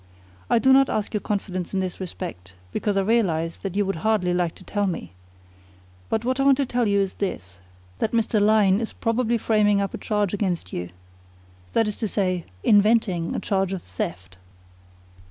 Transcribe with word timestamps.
I 0.49 0.57
do 0.57 0.73
not 0.73 0.89
ask 0.89 1.13
your 1.13 1.21
confidence 1.21 1.75
in 1.75 1.79
this 1.79 1.99
respect, 1.99 2.55
because 2.71 2.97
I 2.97 3.01
realise 3.01 3.57
that 3.59 3.75
you 3.75 3.85
would 3.85 3.97
hardly 3.97 4.33
like 4.33 4.55
to 4.55 4.63
tell 4.63 4.87
me. 4.87 5.13
But 6.09 6.25
what 6.25 6.39
I 6.39 6.43
want 6.43 6.57
to 6.57 6.65
tell 6.65 6.87
you 6.87 6.99
is 6.99 7.13
this, 7.13 7.59
that 7.99 8.11
Mr. 8.11 8.41
Lyne 8.41 8.81
is 8.81 8.93
probably 8.93 9.37
framing 9.37 9.79
up 9.79 9.93
a 9.93 9.99
charge 9.99 10.33
against 10.33 10.73
you 10.73 10.89
that 11.73 11.87
is 11.87 11.97
to 11.97 12.07
say, 12.07 12.45
inventing 12.63 13.35
a 13.35 13.39
charge 13.39 13.73
of 13.73 13.83
theft." 13.83 14.37